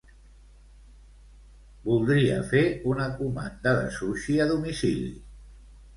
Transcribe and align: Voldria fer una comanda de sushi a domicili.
Voldria 1.89 2.39
fer 2.53 2.63
una 2.95 3.07
comanda 3.19 3.77
de 3.83 3.87
sushi 3.99 4.39
a 4.47 4.49
domicili. 4.57 5.13